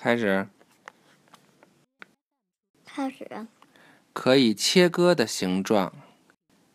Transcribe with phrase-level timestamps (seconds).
[0.00, 0.46] 开始。
[2.86, 3.28] 开始。
[4.12, 5.92] 可以切割的形状，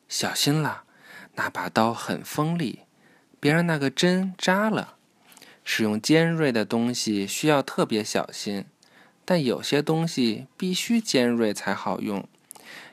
[0.10, 0.84] 小心了，
[1.36, 2.82] 那把刀很锋利，
[3.40, 4.96] 别让那个针扎了。
[5.64, 8.66] 使用尖锐的东西需要特别小心，
[9.24, 12.28] 但有些东西必须尖锐才好用。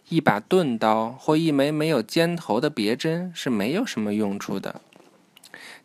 [0.09, 4.81] 一把钝刀或一枚没有尖头的别针是没有什么用处的。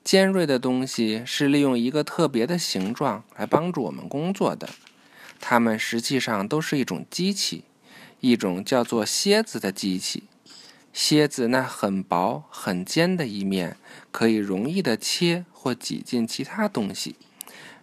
[0.05, 4.69] 尖锐的东西是利用一个特别的形状来帮助我们工作的，
[5.41, 7.63] 它们实际上都是一种机器，
[8.19, 10.25] 一种叫做楔子的机器。
[10.93, 13.77] 楔子那很薄、很尖的一面
[14.11, 17.15] 可以容易的切或挤进其他东西，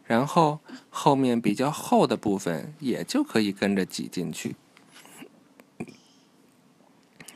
[0.05, 0.61] 然后
[0.91, 4.55] 后面比较厚的部分也就可以跟着挤进去。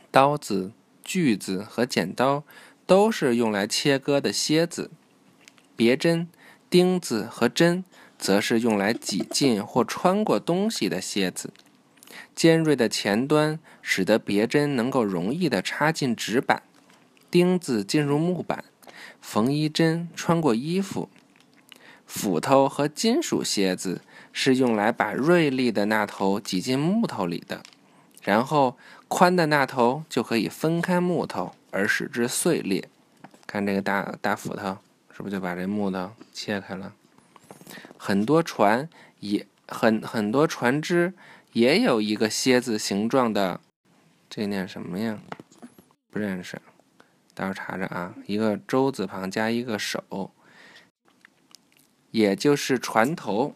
[0.09, 0.71] 刀子、
[1.03, 2.43] 锯子和剪刀
[2.87, 4.89] 都是用来切割的楔子，
[5.75, 6.27] 别针、
[6.69, 7.83] 钉子和针
[8.17, 11.51] 则是用来挤进或穿过东西的楔子。
[12.33, 16.63] 尖锐的前端使得别针能够容易地插进纸板，
[17.29, 18.63] 钉子进入木板，
[19.21, 21.09] 缝衣针穿过衣服。
[22.05, 27.61] 斧头和金属楔子是用来把锐利的那头挤进木头里的。
[28.23, 28.77] 然后，
[29.09, 32.89] 宽的那头就可以分开木头，而使之碎裂。
[33.45, 34.79] 看这个大大斧头，
[35.15, 36.93] 是不是就把这木头切开了？
[37.97, 38.89] 很多船
[39.19, 41.13] 也很很多船只
[41.53, 43.61] 也有一个蝎子形状的，
[44.27, 45.19] 这念什么呀？
[46.09, 46.59] 不认识，
[47.35, 48.15] 待会儿查查啊。
[48.25, 50.31] 一个舟字旁加一个手，
[52.09, 53.53] 也就是船头。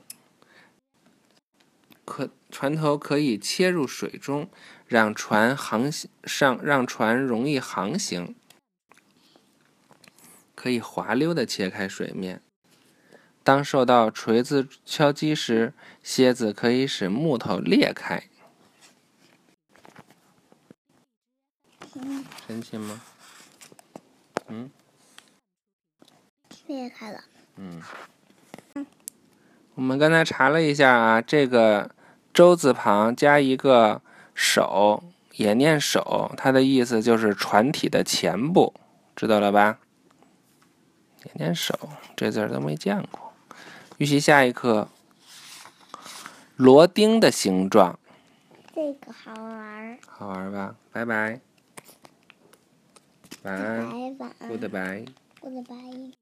[2.11, 4.49] 可船头可以切入水中，
[4.85, 8.35] 让船航行上，让船容易航行。
[10.53, 12.41] 可以滑溜的切开水面。
[13.43, 15.73] 当受到锤子敲击时，
[16.03, 18.21] 蝎子可以使木头裂开。
[22.45, 23.01] 神奇吗？
[24.49, 24.69] 嗯。
[26.67, 27.23] 裂开了。
[27.55, 27.81] 嗯。
[29.75, 31.95] 我们刚才查了一下啊，这个。
[32.33, 34.01] 舟字旁加一个
[34.33, 35.03] 手，
[35.35, 38.73] 也念手，它的意思就是船体的前部，
[39.15, 39.79] 知道了吧？
[41.25, 41.77] 也念手，
[42.15, 43.33] 这字儿都没见过。
[43.97, 44.87] 预习下一课，
[46.55, 47.99] 螺钉的形状。
[48.73, 49.99] 这个好玩。
[50.07, 50.75] 好玩吧？
[50.91, 51.39] 拜拜。
[53.43, 53.91] 晚安。
[54.49, 55.05] Goodbye。
[55.41, 56.20] Goodbye。